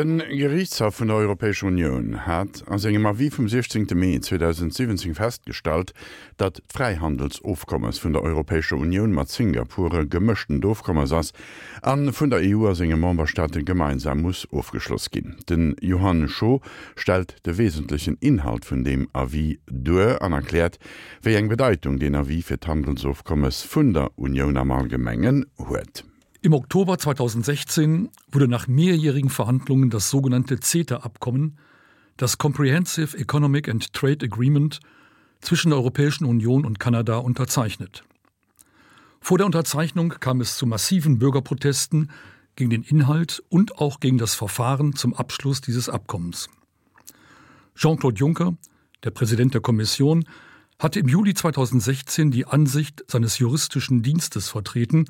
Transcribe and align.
Den 0.00 0.22
Gerichtshof 0.30 0.98
vun 0.98 1.08
der 1.08 1.18
Europäischen 1.18 1.66
Union 1.66 2.24
hat 2.26 2.64
an 2.66 2.82
engem 2.82 3.04
a 3.04 3.18
wie 3.18 3.28
vum 3.28 3.50
16. 3.50 3.86
Mai 3.94 4.18
2017 4.18 5.14
festgestellt, 5.14 5.92
dat 6.38 6.56
d 6.56 6.62
Freihandelsofkommers 6.72 8.02
vun 8.02 8.14
der 8.14 8.22
Europäische 8.22 8.76
Union 8.76 9.12
mat 9.12 9.28
Singapure 9.28 10.06
gemëchten 10.06 10.62
Doofkommers 10.62 11.12
ass 11.12 11.34
an 11.82 12.14
vun 12.14 12.30
der 12.30 12.40
EU 12.40 12.66
as 12.70 12.80
engem 12.80 13.00
Momberstaaten 13.00 13.66
gemeinsam 13.66 14.22
muss 14.22 14.48
aufgeschloss 14.50 15.10
gin. 15.10 15.36
Den 15.50 15.76
Johann 15.82 16.28
Scho 16.28 16.62
stellt 16.96 17.36
de 17.44 17.58
wesentlichen 17.58 18.16
Inhalt 18.20 18.64
vun 18.64 18.84
dem 18.84 19.06
AV 19.12 19.58
due 19.66 20.18
anerklärt, 20.22 20.78
wéi 21.22 21.36
eng 21.36 21.50
Bedeutung 21.50 21.98
den 21.98 22.14
AV 22.14 22.40
fir 22.40 22.56
d 22.56 22.68
Handelsofkommers 22.68 23.66
vun 23.68 23.92
der 23.92 24.08
Union 24.16 24.56
am 24.56 24.70
allgemengen 24.70 25.44
huet. 25.58 26.04
Im 26.42 26.54
Oktober 26.54 26.96
2016 26.96 28.08
wurde 28.32 28.48
nach 28.48 28.66
mehrjährigen 28.66 29.28
Verhandlungen 29.28 29.90
das 29.90 30.08
sogenannte 30.08 30.58
CETA-Abkommen, 30.58 31.58
das 32.16 32.38
Comprehensive 32.38 33.14
Economic 33.18 33.68
and 33.68 33.92
Trade 33.92 34.24
Agreement 34.24 34.80
zwischen 35.42 35.68
der 35.68 35.78
Europäischen 35.78 36.24
Union 36.24 36.64
und 36.64 36.78
Kanada 36.80 37.18
unterzeichnet. 37.18 38.04
Vor 39.20 39.36
der 39.36 39.44
Unterzeichnung 39.44 40.14
kam 40.18 40.40
es 40.40 40.56
zu 40.56 40.64
massiven 40.64 41.18
Bürgerprotesten 41.18 42.10
gegen 42.56 42.70
den 42.70 42.84
Inhalt 42.84 43.42
und 43.50 43.76
auch 43.76 44.00
gegen 44.00 44.16
das 44.16 44.34
Verfahren 44.34 44.94
zum 44.94 45.12
Abschluss 45.12 45.60
dieses 45.60 45.90
Abkommens. 45.90 46.48
Jean-Claude 47.74 48.16
Juncker, 48.18 48.56
der 49.04 49.10
Präsident 49.10 49.52
der 49.52 49.60
Kommission, 49.60 50.24
hatte 50.78 51.00
im 51.00 51.08
Juli 51.08 51.34
2016 51.34 52.30
die 52.30 52.46
Ansicht 52.46 53.04
seines 53.08 53.38
juristischen 53.38 54.02
Dienstes 54.02 54.48
vertreten, 54.48 55.04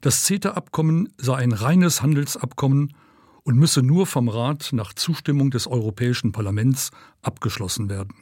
Das 0.00 0.24
CETA-Abkommen 0.24 1.08
sei 1.16 1.36
ein 1.36 1.52
reines 1.52 2.02
Handelsabkommen 2.02 2.94
und 3.42 3.56
müsse 3.56 3.82
nur 3.82 4.06
vom 4.06 4.28
Rat 4.28 4.70
nach 4.72 4.92
Zustimmung 4.92 5.50
des 5.50 5.66
Europäischen 5.66 6.32
Parlaments 6.32 6.90
abgeschlossen 7.22 7.88
werden. 7.88 8.14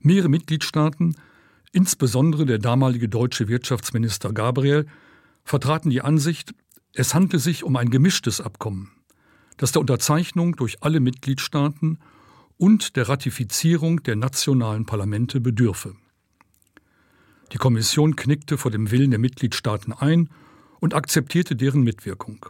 Mehrere 0.00 0.28
Mitgliedstaaten, 0.28 1.16
insbesondere 1.72 2.46
der 2.46 2.58
damalige 2.58 3.08
deutsche 3.08 3.48
Wirtschaftsminister 3.48 4.32
Gabriel, 4.32 4.86
vertraten 5.44 5.90
die 5.90 6.00
Ansicht, 6.00 6.54
es 6.94 7.14
handle 7.14 7.38
sich 7.38 7.62
um 7.62 7.76
ein 7.76 7.90
gemischtes 7.90 8.40
Abkommen, 8.40 8.90
das 9.58 9.72
der 9.72 9.80
Unterzeichnung 9.80 10.56
durch 10.56 10.82
alle 10.82 11.00
Mitgliedstaaten 11.00 11.98
und 12.56 12.96
der 12.96 13.08
Ratifizierung 13.08 14.02
der 14.02 14.16
nationalen 14.16 14.86
Parlamente 14.86 15.40
bedürfe. 15.40 15.94
Die 17.52 17.58
Kommission 17.58 18.16
knickte 18.16 18.58
vor 18.58 18.70
dem 18.70 18.90
Willen 18.90 19.10
der 19.10 19.18
Mitgliedstaaten 19.18 19.92
ein 19.92 20.30
und 20.80 20.94
akzeptierte 20.94 21.54
deren 21.56 21.82
Mitwirkung. 21.82 22.46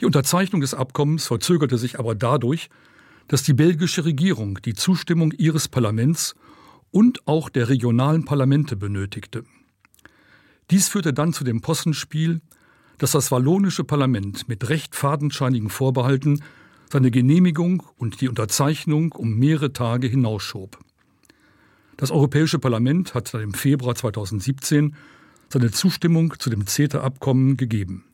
Die 0.00 0.06
Unterzeichnung 0.06 0.62
des 0.62 0.72
Abkommens 0.72 1.26
verzögerte 1.26 1.76
sich 1.76 1.98
aber 1.98 2.14
dadurch, 2.14 2.70
dass 3.28 3.42
die 3.42 3.52
belgische 3.52 4.04
Regierung 4.04 4.60
die 4.62 4.74
Zustimmung 4.74 5.32
ihres 5.32 5.68
Parlaments 5.68 6.34
und 6.90 7.26
auch 7.28 7.48
der 7.48 7.68
regionalen 7.68 8.24
Parlamente 8.24 8.76
benötigte. 8.76 9.44
Dies 10.70 10.88
führte 10.88 11.12
dann 11.12 11.32
zu 11.32 11.44
dem 11.44 11.60
Possenspiel, 11.60 12.40
dass 12.98 13.12
das 13.12 13.30
wallonische 13.30 13.84
Parlament 13.84 14.48
mit 14.48 14.68
recht 14.68 14.94
fadenscheinigen 14.94 15.70
Vorbehalten 15.70 16.42
seine 16.92 17.10
Genehmigung 17.10 17.82
und 17.98 18.20
die 18.20 18.28
Unterzeichnung 18.28 19.12
um 19.12 19.38
mehrere 19.38 19.72
Tage 19.72 20.06
hinausschob. 20.06 20.78
Das 21.96 22.10
Europäische 22.10 22.58
Parlament 22.58 23.14
hat 23.14 23.28
seit 23.28 23.42
dem 23.42 23.54
Februar 23.54 23.94
2017 23.94 24.96
seine 25.52 25.70
Zustimmung 25.70 26.34
zu 26.38 26.50
dem 26.50 26.66
CETA-Abkommen 26.66 27.56
gegeben. 27.56 28.04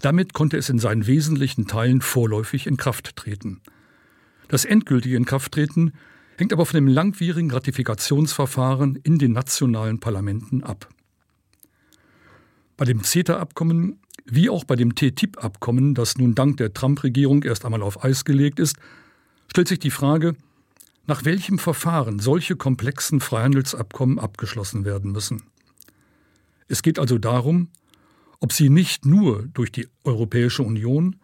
Damit 0.00 0.34
konnte 0.34 0.56
es 0.56 0.68
in 0.68 0.78
seinen 0.78 1.06
wesentlichen 1.06 1.66
Teilen 1.66 2.00
vorläufig 2.00 2.66
in 2.66 2.76
Kraft 2.76 3.16
treten. 3.16 3.60
Das 4.48 4.64
endgültige 4.64 5.16
Inkrafttreten 5.16 5.92
hängt 6.36 6.52
aber 6.52 6.66
von 6.66 6.76
dem 6.76 6.88
langwierigen 6.88 7.50
Ratifikationsverfahren 7.50 8.96
in 8.96 9.18
den 9.18 9.32
nationalen 9.32 10.00
Parlamenten 10.00 10.62
ab. 10.62 10.88
Bei 12.76 12.84
dem 12.84 13.02
CETA-Abkommen 13.02 13.98
wie 14.26 14.48
auch 14.48 14.64
bei 14.64 14.76
dem 14.76 14.94
TTIP-Abkommen, 14.94 15.94
das 15.94 16.16
nun 16.16 16.34
dank 16.34 16.56
der 16.56 16.72
Trump-Regierung 16.72 17.42
erst 17.42 17.64
einmal 17.64 17.82
auf 17.82 18.02
Eis 18.04 18.24
gelegt 18.24 18.58
ist, 18.58 18.76
stellt 19.48 19.68
sich 19.68 19.78
die 19.78 19.90
Frage, 19.90 20.34
nach 21.06 21.24
welchem 21.24 21.58
Verfahren 21.58 22.18
solche 22.18 22.56
komplexen 22.56 23.20
Freihandelsabkommen 23.20 24.18
abgeschlossen 24.18 24.84
werden 24.84 25.12
müssen. 25.12 25.42
Es 26.68 26.82
geht 26.82 26.98
also 26.98 27.18
darum, 27.18 27.68
ob 28.40 28.52
sie 28.52 28.68
nicht 28.68 29.06
nur 29.06 29.48
durch 29.54 29.72
die 29.72 29.88
Europäische 30.04 30.62
Union, 30.62 31.16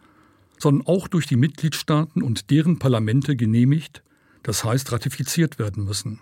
sondern 0.57 0.85
auch 0.87 1.07
durch 1.07 1.25
die 1.25 1.35
Mitgliedstaaten 1.35 2.21
und 2.21 2.49
deren 2.51 2.79
Parlamente 2.79 3.35
genehmigt, 3.35 4.03
das 4.43 4.63
heißt 4.63 4.91
ratifiziert 4.91 5.59
werden 5.59 5.83
müssen. 5.85 6.19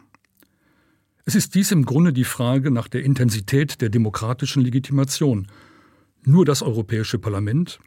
Es 1.26 1.36
ist 1.36 1.56
dies 1.56 1.72
im 1.72 1.86
Grunde 1.86 2.12
die 2.12 2.24
Frage 2.24 2.72
nach 2.72 2.88
der 2.88 3.04
Intensität 3.04 3.82
der 3.82 3.90
demokratischen 3.90 4.64
Legitimation, 4.64 5.48
nur 6.24 6.46
das 6.46 6.62
Europäische 6.62 7.20
Parlament 7.20 7.80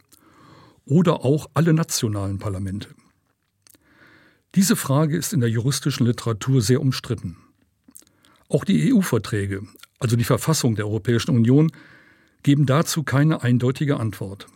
oder 0.85 1.25
auch 1.25 1.49
alle 1.53 1.73
nationalen 1.73 2.39
Parlamente. 2.39 2.89
Diese 4.55 4.75
Frage 4.75 5.17
ist 5.17 5.33
in 5.33 5.39
der 5.39 5.49
juristischen 5.49 6.05
Literatur 6.05 6.61
sehr 6.61 6.79
umstritten. 6.79 7.37
Auch 8.49 8.65
die 8.65 8.93
EU-Verträge, 8.93 9.63
also 10.03 10.17
die 10.17 10.25
Verfassung 10.25 10.75
der 10.75 10.85
Europäischen 10.85 11.31
Union, 11.31 11.71
geben 12.43 12.65
dazu 12.65 13.03
keine 13.03 13.41
eindeutige 13.41 14.01
Antwort. 14.01 14.47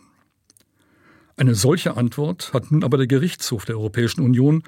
Eine 1.38 1.54
solche 1.54 1.96
Antwort 1.96 2.52
hat 2.52 2.70
nun 2.70 2.84
aber 2.84 2.98
der 2.98 3.06
Gerichtshof 3.06 3.64
der 3.64 3.76
Europäischen 3.76 4.20
Union 4.20 4.62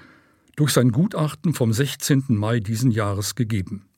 durch 0.56 0.72
sein 0.72 0.90
Gutachten 0.90 1.52
vom 1.52 1.74
16. 1.74 2.24
Mai 2.28 2.60
diesen 2.60 2.92
Jahres 2.92 3.34
gegeben. 3.34 3.90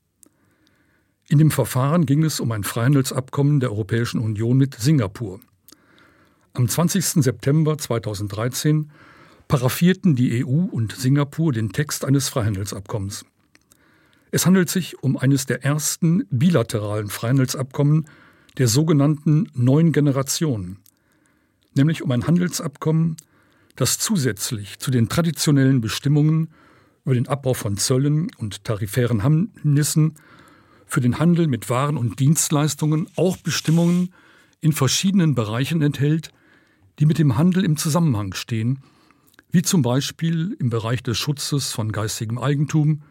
In 1.28 1.38
dem 1.38 1.52
Verfahren 1.52 2.04
ging 2.04 2.24
es 2.24 2.40
um 2.40 2.50
ein 2.50 2.64
Freihandelsabkommen 2.64 3.60
der 3.60 3.70
Europäischen 3.70 4.18
Union 4.18 4.56
mit 4.56 4.74
Singapur. 4.74 5.38
Am 6.52 6.68
20. 6.68 7.22
September 7.22 7.78
2013 7.78 8.90
paraffierten 9.46 10.16
die 10.16 10.44
EU 10.44 10.64
und 10.64 10.96
Singapur 10.96 11.52
den 11.52 11.72
Text 11.72 12.04
eines 12.04 12.28
Freihandelsabkommens. 12.28 13.24
Es 14.34 14.46
handelt 14.46 14.70
sich 14.70 15.02
um 15.02 15.18
eines 15.18 15.44
der 15.44 15.62
ersten 15.62 16.26
bilateralen 16.30 17.08
Freihandelsabkommen 17.08 18.06
der 18.56 18.66
sogenannten 18.66 19.46
neuen 19.52 19.92
Generation, 19.92 20.78
nämlich 21.74 22.02
um 22.02 22.10
ein 22.12 22.26
Handelsabkommen, 22.26 23.18
das 23.76 23.98
zusätzlich 23.98 24.78
zu 24.78 24.90
den 24.90 25.10
traditionellen 25.10 25.82
Bestimmungen 25.82 26.48
über 27.04 27.14
den 27.14 27.28
Abbau 27.28 27.52
von 27.52 27.76
Zöllen 27.76 28.30
und 28.38 28.64
tarifären 28.64 29.22
Hamnissen 29.22 30.14
für 30.86 31.02
den 31.02 31.18
Handel 31.18 31.46
mit 31.46 31.68
Waren 31.68 31.98
und 31.98 32.18
Dienstleistungen 32.18 33.08
auch 33.16 33.36
Bestimmungen 33.36 34.14
in 34.62 34.72
verschiedenen 34.72 35.34
Bereichen 35.34 35.82
enthält, 35.82 36.32
die 36.98 37.04
mit 37.04 37.18
dem 37.18 37.36
Handel 37.36 37.66
im 37.66 37.76
Zusammenhang 37.76 38.32
stehen, 38.32 38.78
wie 39.50 39.62
zum 39.62 39.82
Beispiel 39.82 40.56
im 40.58 40.70
Bereich 40.70 41.02
des 41.02 41.18
Schutzes 41.18 41.72
von 41.72 41.92
geistigem 41.92 42.38
Eigentum, 42.38 43.02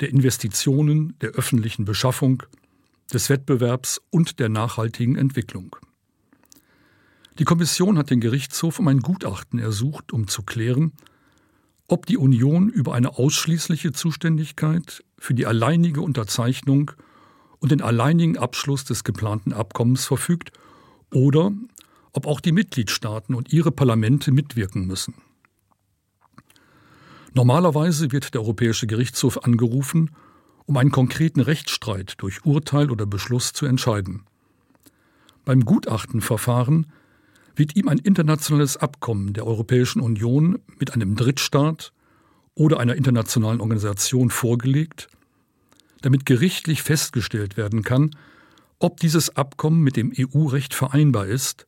der 0.00 0.10
Investitionen, 0.10 1.14
der 1.20 1.30
öffentlichen 1.30 1.84
Beschaffung, 1.84 2.42
des 3.12 3.30
Wettbewerbs 3.30 4.00
und 4.10 4.38
der 4.38 4.48
nachhaltigen 4.48 5.16
Entwicklung. 5.16 5.76
Die 7.38 7.44
Kommission 7.44 7.96
hat 7.96 8.10
den 8.10 8.20
Gerichtshof 8.20 8.78
um 8.78 8.88
ein 8.88 9.00
Gutachten 9.00 9.58
ersucht, 9.58 10.12
um 10.12 10.28
zu 10.28 10.42
klären, 10.42 10.92
ob 11.86 12.04
die 12.04 12.18
Union 12.18 12.68
über 12.68 12.94
eine 12.94 13.16
ausschließliche 13.16 13.92
Zuständigkeit 13.92 15.02
für 15.18 15.34
die 15.34 15.46
alleinige 15.46 16.02
Unterzeichnung 16.02 16.90
und 17.60 17.72
den 17.72 17.80
alleinigen 17.80 18.36
Abschluss 18.36 18.84
des 18.84 19.04
geplanten 19.04 19.52
Abkommens 19.52 20.04
verfügt 20.04 20.52
oder 21.12 21.52
ob 22.12 22.26
auch 22.26 22.40
die 22.40 22.52
Mitgliedstaaten 22.52 23.34
und 23.34 23.52
ihre 23.52 23.72
Parlamente 23.72 24.32
mitwirken 24.32 24.86
müssen. 24.86 25.14
Normalerweise 27.34 28.12
wird 28.12 28.34
der 28.34 28.40
Europäische 28.40 28.86
Gerichtshof 28.86 29.44
angerufen, 29.44 30.10
um 30.66 30.76
einen 30.76 30.90
konkreten 30.90 31.40
Rechtsstreit 31.40 32.14
durch 32.18 32.44
Urteil 32.44 32.90
oder 32.90 33.06
Beschluss 33.06 33.52
zu 33.52 33.66
entscheiden. 33.66 34.24
Beim 35.44 35.64
Gutachtenverfahren 35.64 36.86
wird 37.56 37.74
ihm 37.76 37.88
ein 37.88 37.98
internationales 37.98 38.76
Abkommen 38.76 39.32
der 39.32 39.46
Europäischen 39.46 40.00
Union 40.00 40.58
mit 40.78 40.94
einem 40.94 41.16
Drittstaat 41.16 41.92
oder 42.54 42.80
einer 42.80 42.96
internationalen 42.96 43.60
Organisation 43.60 44.30
vorgelegt, 44.30 45.08
damit 46.02 46.26
gerichtlich 46.26 46.82
festgestellt 46.82 47.56
werden 47.56 47.82
kann, 47.82 48.10
ob 48.78 49.00
dieses 49.00 49.36
Abkommen 49.36 49.80
mit 49.82 49.96
dem 49.96 50.12
EU-Recht 50.16 50.74
vereinbar 50.74 51.26
ist 51.26 51.66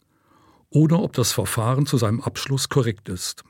oder 0.71 1.01
ob 1.01 1.13
das 1.13 1.33
Verfahren 1.33 1.87
zu 1.87 1.97
seinem 1.97 2.21
Abschluss 2.21 2.69
korrekt 2.69 3.09
ist. 3.09 3.45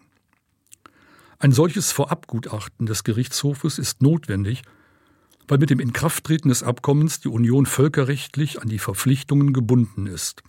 Ein 1.42 1.52
solches 1.52 1.90
Vorabgutachten 1.90 2.84
des 2.84 3.02
Gerichtshofes 3.02 3.78
ist 3.78 4.02
notwendig, 4.02 4.60
weil 5.48 5.56
mit 5.56 5.70
dem 5.70 5.81
Inkrafttreten 5.81 6.50
des 6.50 6.62
Abkommens 6.62 7.20
die 7.20 7.28
Union 7.28 7.64
völkerrechtlich 7.64 8.60
an 8.60 8.69
die 8.69 8.78
Verpflichtungen 8.78 9.54
gebunden 9.54 10.06
ist. 10.06 10.42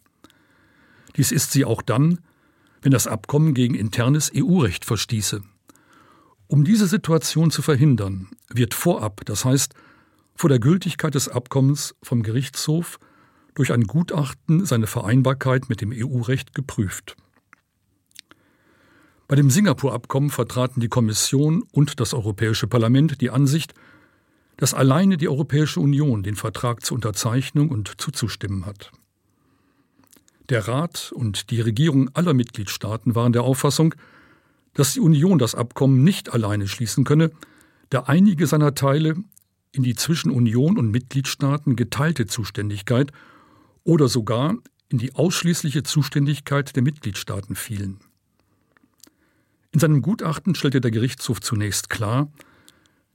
Dies 1.15 1.31
ist 1.31 1.53
sie 1.53 1.63
auch 1.63 1.81
dann, 1.81 2.19
wenn 2.81 2.91
das 2.91 3.07
Abkommen 3.07 3.53
gegen 3.53 3.73
internes 3.73 4.33
EU-Recht 4.35 4.83
verstieße. 4.83 5.41
Um 6.47 6.65
diese 6.65 6.87
Situation 6.87 7.51
zu 7.51 7.61
verhindern, 7.61 8.27
wird 8.49 8.73
vorab, 8.73 9.21
das 9.23 9.45
heißt 9.45 9.73
vor 10.35 10.49
der 10.49 10.59
Gültigkeit 10.59 11.15
des 11.15 11.29
Abkommens 11.29 11.95
vom 12.03 12.21
Gerichtshof 12.21 12.99
durch 13.55 13.71
ein 13.71 13.85
Gutachten 13.85 14.65
seine 14.65 14.87
Vereinbarkeit 14.87 15.69
mit 15.69 15.79
dem 15.79 15.93
EU-Recht 15.95 16.53
geprüft. 16.53 17.15
Bei 19.31 19.37
dem 19.37 19.49
Singapur-Abkommen 19.49 20.29
vertraten 20.29 20.81
die 20.81 20.89
Kommission 20.89 21.63
und 21.71 22.01
das 22.01 22.13
Europäische 22.13 22.67
Parlament 22.67 23.21
die 23.21 23.29
Ansicht, 23.29 23.73
dass 24.57 24.73
alleine 24.73 25.15
die 25.15 25.29
Europäische 25.29 25.79
Union 25.79 26.21
den 26.21 26.35
Vertrag 26.35 26.83
zur 26.83 26.95
Unterzeichnung 26.95 27.69
und 27.69 27.93
zuzustimmen 28.01 28.65
hat. 28.65 28.91
Der 30.49 30.67
Rat 30.67 31.13
und 31.15 31.49
die 31.49 31.61
Regierung 31.61 32.09
aller 32.13 32.33
Mitgliedstaaten 32.33 33.15
waren 33.15 33.31
der 33.31 33.43
Auffassung, 33.43 33.95
dass 34.73 34.95
die 34.95 34.99
Union 34.99 35.39
das 35.39 35.55
Abkommen 35.55 36.03
nicht 36.03 36.33
alleine 36.33 36.67
schließen 36.67 37.05
könne, 37.05 37.31
da 37.89 38.01
einige 38.07 38.47
seiner 38.47 38.75
Teile 38.75 39.15
in 39.71 39.83
die 39.83 39.95
zwischen 39.95 40.31
Union 40.31 40.77
und 40.77 40.91
Mitgliedstaaten 40.91 41.77
geteilte 41.77 42.25
Zuständigkeit 42.25 43.13
oder 43.85 44.09
sogar 44.09 44.57
in 44.89 44.97
die 44.97 45.15
ausschließliche 45.15 45.83
Zuständigkeit 45.83 46.75
der 46.75 46.83
Mitgliedstaaten 46.83 47.55
fielen. 47.55 48.01
In 49.73 49.79
seinem 49.79 50.01
Gutachten 50.01 50.55
stellte 50.55 50.81
der 50.81 50.91
Gerichtshof 50.91 51.39
zunächst 51.39 51.89
klar, 51.89 52.31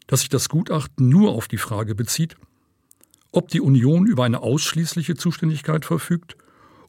dass 0.07 0.21
sich 0.21 0.29
das 0.29 0.49
Gutachten 0.49 1.09
nur 1.09 1.33
auf 1.33 1.49
die 1.49 1.59
Frage 1.59 1.95
bezieht, 1.95 2.37
ob 3.33 3.49
die 3.49 3.61
Union 3.61 4.07
über 4.07 4.25
eine 4.25 4.41
ausschließliche 4.41 5.17
Zuständigkeit 5.17 5.85
verfügt 5.85 6.37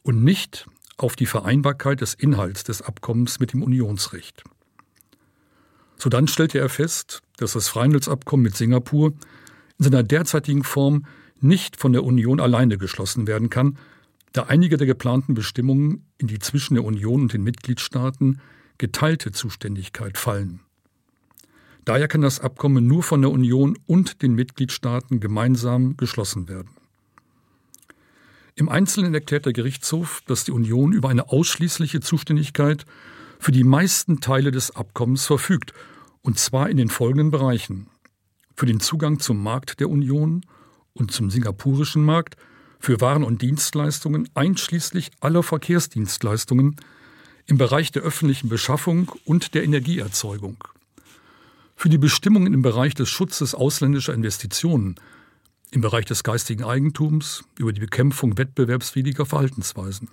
und 0.02 0.24
nicht 0.24 0.66
auf 0.96 1.16
die 1.16 1.26
Vereinbarkeit 1.26 2.00
des 2.00 2.14
Inhalts 2.14 2.64
des 2.64 2.80
Abkommens 2.80 3.40
mit 3.40 3.52
dem 3.52 3.62
Unionsrecht. 3.62 4.44
Sodann 5.96 6.28
stellte 6.28 6.58
er 6.58 6.68
fest, 6.68 7.22
dass 7.36 7.52
das 7.52 7.68
Freihandelsabkommen 7.68 8.44
mit 8.44 8.56
Singapur 8.56 9.12
in 9.78 9.84
seiner 9.84 10.02
derzeitigen 10.02 10.64
Form 10.64 11.04
nicht 11.40 11.76
von 11.76 11.92
der 11.92 12.04
Union 12.04 12.40
alleine 12.40 12.78
geschlossen 12.78 13.26
werden 13.26 13.50
kann, 13.50 13.78
da 14.32 14.44
einige 14.44 14.76
der 14.76 14.86
geplanten 14.86 15.34
Bestimmungen 15.34 16.06
in 16.18 16.26
die 16.26 16.38
zwischen 16.38 16.74
der 16.74 16.84
Union 16.84 17.22
und 17.22 17.32
den 17.32 17.42
Mitgliedstaaten 17.42 18.40
geteilte 18.78 19.32
Zuständigkeit 19.32 20.16
fallen. 20.16 20.60
Daher 21.84 22.08
kann 22.08 22.20
das 22.20 22.40
Abkommen 22.40 22.86
nur 22.86 23.02
von 23.02 23.22
der 23.22 23.30
Union 23.30 23.78
und 23.86 24.22
den 24.22 24.34
Mitgliedstaaten 24.34 25.20
gemeinsam 25.20 25.96
geschlossen 25.96 26.48
werden. 26.48 26.70
Im 28.54 28.68
Einzelnen 28.68 29.14
erklärt 29.14 29.46
der 29.46 29.52
Gerichtshof, 29.52 30.22
dass 30.26 30.44
die 30.44 30.52
Union 30.52 30.92
über 30.92 31.08
eine 31.08 31.30
ausschließliche 31.30 32.00
Zuständigkeit 32.00 32.84
für 33.38 33.52
die 33.52 33.64
meisten 33.64 34.20
Teile 34.20 34.50
des 34.50 34.74
Abkommens 34.74 35.24
verfügt, 35.24 35.72
und 36.22 36.38
zwar 36.38 36.68
in 36.68 36.76
den 36.76 36.88
folgenden 36.88 37.30
Bereichen: 37.30 37.88
für 38.54 38.66
den 38.66 38.80
Zugang 38.80 39.20
zum 39.20 39.42
Markt 39.42 39.80
der 39.80 39.88
Union 39.88 40.44
und 40.92 41.12
zum 41.12 41.30
singapurischen 41.30 42.04
Markt, 42.04 42.36
für 42.80 43.00
Waren 43.00 43.24
und 43.24 43.42
Dienstleistungen 43.42 44.28
einschließlich 44.34 45.10
aller 45.20 45.42
Verkehrsdienstleistungen, 45.42 46.76
im 47.48 47.56
Bereich 47.56 47.90
der 47.90 48.02
öffentlichen 48.02 48.48
Beschaffung 48.48 49.10
und 49.24 49.54
der 49.54 49.64
Energieerzeugung. 49.64 50.62
Für 51.74 51.88
die 51.88 51.98
Bestimmungen 51.98 52.52
im 52.52 52.60
Bereich 52.60 52.94
des 52.94 53.08
Schutzes 53.08 53.54
ausländischer 53.54 54.12
Investitionen, 54.12 54.96
im 55.70 55.80
Bereich 55.80 56.04
des 56.04 56.22
geistigen 56.22 56.64
Eigentums, 56.64 57.44
über 57.58 57.72
die 57.72 57.80
Bekämpfung 57.80 58.36
wettbewerbswidriger 58.36 59.24
Verhaltensweisen. 59.24 60.10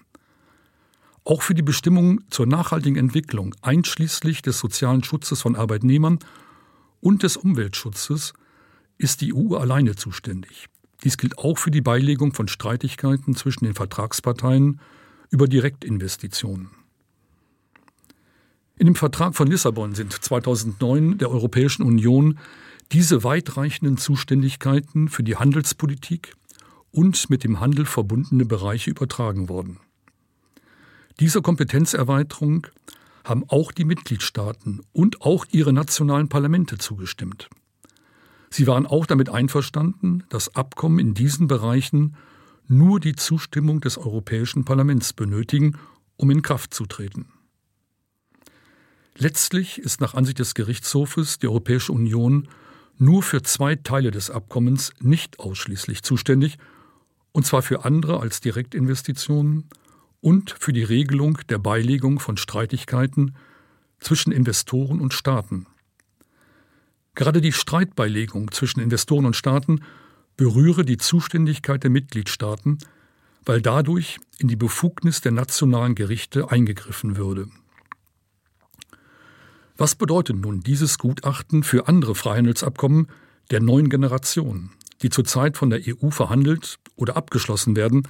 Auch 1.25 1.41
für 1.41 1.53
die 1.53 1.61
Bestimmungen 1.61 2.23
zur 2.29 2.45
nachhaltigen 2.45 2.97
Entwicklung, 2.97 3.53
einschließlich 3.61 4.41
des 4.41 4.59
sozialen 4.59 5.03
Schutzes 5.03 5.41
von 5.41 5.57
Arbeitnehmern 5.57 6.19
und 7.01 7.23
des 7.23 7.35
Umweltschutzes, 7.35 8.33
ist 8.97 9.19
die 9.19 9.33
EU 9.33 9.55
alleine 9.55 9.95
zuständig. 9.97 10.67
Dies 11.03 11.17
gilt 11.17 11.37
auch 11.37 11.57
für 11.57 11.71
die 11.71 11.81
Beilegung 11.81 12.33
von 12.33 12.47
Streitigkeiten 12.47 13.35
zwischen 13.35 13.65
den 13.65 13.73
Vertragsparteien 13.73 14.79
über 15.31 15.49
Direktinvestitionen. 15.49 16.84
In 18.77 18.87
dem 18.87 18.95
Vertrag 18.95 19.35
von 19.35 19.47
Lissabon 19.47 19.95
sind 19.95 20.11
2009 20.11 21.17
der 21.17 21.31
Europäischen 21.31 21.83
Union 21.83 22.39
diese 22.91 23.23
weitreichenden 23.23 23.97
Zuständigkeiten 23.97 25.07
für 25.07 25.23
die 25.23 25.37
Handelspolitik 25.37 26.35
und 26.91 27.29
mit 27.29 27.43
dem 27.43 27.59
Handel 27.59 27.85
verbundene 27.85 28.45
Bereiche 28.45 28.91
übertragen 28.91 29.47
worden. 29.47 29.79
Dieser 31.19 31.41
Kompetenzerweiterung 31.41 32.67
haben 33.23 33.45
auch 33.47 33.71
die 33.71 33.85
Mitgliedstaaten 33.85 34.81
und 34.91 35.21
auch 35.21 35.45
ihre 35.51 35.71
nationalen 35.71 36.27
Parlamente 36.27 36.77
zugestimmt. 36.77 37.49
Sie 38.49 38.67
waren 38.67 38.85
auch 38.85 39.05
damit 39.05 39.29
einverstanden, 39.29 40.23
das 40.29 40.55
Abkommen 40.55 40.99
in 40.99 41.13
diesen 41.13 41.47
Bereichen 41.47 42.15
nur 42.67 42.99
die 42.99 43.15
Zustimmung 43.15 43.79
des 43.79 43.97
Europäischen 43.97 44.65
Parlaments 44.65 45.13
benötigen, 45.13 45.77
um 46.17 46.29
in 46.29 46.41
Kraft 46.41 46.73
zu 46.73 46.85
treten. 46.85 47.27
Letztlich 49.17 49.79
ist 49.79 50.01
nach 50.01 50.13
Ansicht 50.13 50.39
des 50.39 50.55
Gerichtshofes 50.55 51.39
die 51.39 51.47
Europäische 51.47 51.93
Union 51.93 52.49
nur 52.97 53.23
für 53.23 53.41
zwei 53.41 53.75
Teile 53.75 54.11
des 54.11 54.29
Abkommens 54.29 54.91
nicht 54.99 55.39
ausschließlich 55.39 56.03
zuständig, 56.03 56.57
und 57.31 57.45
zwar 57.45 57.61
für 57.61 57.85
andere 57.85 58.19
als 58.19 58.41
Direktinvestitionen 58.41 59.69
und 60.21 60.55
für 60.59 60.73
die 60.73 60.83
Regelung 60.83 61.37
der 61.49 61.59
Beilegung 61.59 62.19
von 62.19 62.37
Streitigkeiten 62.37 63.35
zwischen 63.99 64.31
Investoren 64.31 64.99
und 64.99 65.13
Staaten. 65.13 65.65
Gerade 67.13 67.39
die 67.39 67.53
Streitbeilegung 67.53 68.51
zwischen 68.51 68.81
Investoren 68.81 69.25
und 69.25 69.35
Staaten 69.35 69.81
berühre 70.35 70.83
die 70.83 70.97
Zuständigkeit 70.97 71.83
der 71.83 71.89
Mitgliedstaaten, 71.89 72.79
weil 73.45 73.61
dadurch 73.61 74.19
in 74.39 74.49
die 74.49 74.57
Befugnis 74.57 75.21
der 75.21 75.31
nationalen 75.31 75.95
Gerichte 75.95 76.51
eingegriffen 76.51 77.15
würde. 77.15 77.47
Was 79.77 79.95
bedeutet 79.95 80.37
nun 80.37 80.61
dieses 80.61 80.97
Gutachten 80.97 81.63
für 81.63 81.87
andere 81.87 82.15
Freihandelsabkommen 82.15 83.07
der 83.51 83.59
neuen 83.59 83.89
Generation, 83.89 84.71
die 85.01 85.09
zurzeit 85.09 85.57
von 85.57 85.69
der 85.69 85.81
EU 85.85 86.11
verhandelt 86.11 86.79
oder 86.95 87.17
abgeschlossen 87.17 87.75
werden, 87.75 88.07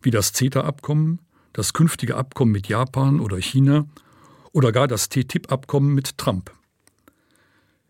wie 0.00 0.12
das 0.12 0.32
CETA-Abkommen, 0.32 1.18
das 1.52 1.72
künftige 1.72 2.16
Abkommen 2.16 2.52
mit 2.52 2.68
Japan 2.68 3.18
oder 3.18 3.36
China 3.38 3.86
oder 4.52 4.70
gar 4.70 4.86
das 4.86 5.08
TTIP-Abkommen 5.08 5.92
mit 5.92 6.18
Trump? 6.18 6.52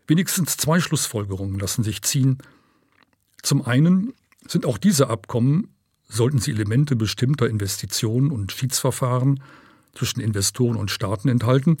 Wenigstens 0.07 0.57
zwei 0.57 0.79
Schlussfolgerungen 0.79 1.59
lassen 1.59 1.83
sich 1.83 2.01
ziehen. 2.01 2.39
Zum 3.43 3.61
einen 3.61 4.13
sind 4.47 4.65
auch 4.65 4.79
diese 4.79 5.09
Abkommen, 5.09 5.67
sollten 6.09 6.39
sie 6.39 6.51
Elemente 6.51 6.95
bestimmter 6.95 7.47
Investitionen 7.47 8.31
und 8.31 8.51
Schiedsverfahren 8.51 9.41
zwischen 9.93 10.19
Investoren 10.19 10.77
und 10.77 10.89
Staaten 10.89 11.29
enthalten, 11.29 11.77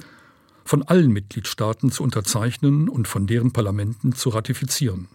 von 0.65 0.83
allen 0.83 1.11
Mitgliedstaaten 1.11 1.91
zu 1.91 2.03
unterzeichnen 2.03 2.89
und 2.89 3.07
von 3.07 3.27
deren 3.27 3.51
Parlamenten 3.51 4.13
zu 4.13 4.29
ratifizieren. 4.29 5.07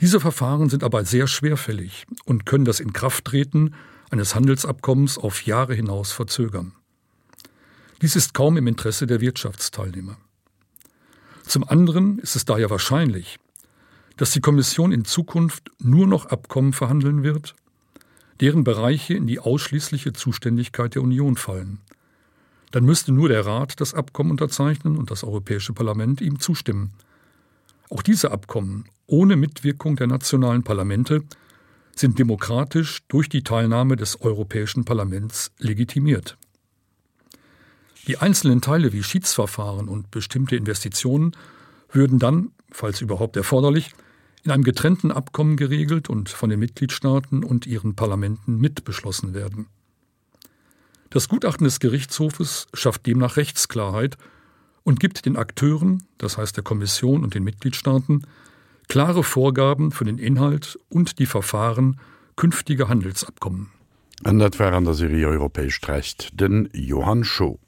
Diese 0.00 0.20
Verfahren 0.20 0.68
sind 0.68 0.84
aber 0.84 1.04
sehr 1.04 1.26
schwerfällig 1.26 2.06
und 2.24 2.46
können 2.46 2.64
das 2.64 2.78
Inkrafttreten 2.78 3.74
eines 4.10 4.34
Handelsabkommens 4.34 5.18
auf 5.18 5.44
Jahre 5.44 5.74
hinaus 5.74 6.12
verzögern. 6.12 6.72
Dies 8.00 8.14
ist 8.14 8.32
kaum 8.32 8.56
im 8.56 8.68
Interesse 8.68 9.08
der 9.08 9.20
Wirtschaftsteilnehmer. 9.20 10.16
Zum 11.44 11.64
anderen 11.64 12.18
ist 12.20 12.36
es 12.36 12.44
daher 12.44 12.70
wahrscheinlich, 12.70 13.38
dass 14.16 14.30
die 14.30 14.40
Kommission 14.40 14.92
in 14.92 15.04
Zukunft 15.04 15.70
nur 15.78 16.06
noch 16.06 16.26
Abkommen 16.26 16.72
verhandeln 16.72 17.24
wird, 17.24 17.56
deren 18.40 18.62
Bereiche 18.62 19.14
in 19.14 19.26
die 19.26 19.40
ausschließliche 19.40 20.12
Zuständigkeit 20.12 20.94
der 20.94 21.02
Union 21.02 21.36
fallen, 21.36 21.80
dann 22.70 22.84
müsste 22.84 23.12
nur 23.12 23.28
der 23.28 23.46
Rat 23.46 23.80
das 23.80 23.94
Abkommen 23.94 24.32
unterzeichnen 24.32 24.96
und 24.96 25.10
das 25.10 25.24
Europäische 25.24 25.72
Parlament 25.72 26.20
ihm 26.20 26.38
zustimmen. 26.40 26.92
Auch 27.90 28.02
diese 28.02 28.30
Abkommen 28.30 28.84
ohne 29.06 29.36
Mitwirkung 29.36 29.96
der 29.96 30.06
nationalen 30.06 30.62
Parlamente 30.62 31.22
sind 31.96 32.18
demokratisch 32.18 33.00
durch 33.08 33.28
die 33.28 33.42
Teilnahme 33.42 33.96
des 33.96 34.20
Europäischen 34.20 34.84
Parlaments 34.84 35.50
legitimiert. 35.58 36.36
Die 38.06 38.18
einzelnen 38.18 38.60
Teile 38.60 38.92
wie 38.92 39.02
Schiedsverfahren 39.02 39.88
und 39.88 40.10
bestimmte 40.10 40.56
Investitionen 40.56 41.32
würden 41.90 42.18
dann, 42.18 42.52
falls 42.70 43.00
überhaupt 43.00 43.36
erforderlich, 43.36 43.90
in 44.44 44.50
einem 44.50 44.62
getrennten 44.62 45.10
Abkommen 45.10 45.56
geregelt 45.56 46.08
und 46.08 46.28
von 46.28 46.48
den 46.48 46.60
Mitgliedstaaten 46.60 47.42
und 47.44 47.66
ihren 47.66 47.96
Parlamenten 47.96 48.58
mitbeschlossen 48.58 49.34
werden. 49.34 49.66
Das 51.10 51.28
Gutachten 51.28 51.64
des 51.64 51.80
Gerichtshofes 51.80 52.66
schafft 52.74 53.06
demnach 53.06 53.36
Rechtsklarheit 53.36 54.18
und 54.84 55.00
gibt 55.00 55.24
den 55.24 55.36
Akteuren, 55.36 56.04
das 56.18 56.36
heißt 56.36 56.56
der 56.56 56.64
Kommission 56.64 57.24
und 57.24 57.34
den 57.34 57.44
Mitgliedstaaten, 57.44 58.26
klare 58.88 59.22
Vorgaben 59.22 59.90
für 59.90 60.04
den 60.04 60.18
Inhalt 60.18 60.78
und 60.88 61.18
die 61.18 61.26
Verfahren 61.26 61.98
künftiger 62.36 62.88
Handelsabkommen. 62.88 63.70
An 64.24 64.38
dat 64.38 64.58
war 64.58 64.72
an 64.72 64.84
der 64.84 64.94
Serie 64.94 65.28
europäesch 65.28 65.80
recht 65.88 66.30
den 66.40 66.68
Johann 66.72 67.24
Scho. 67.24 67.58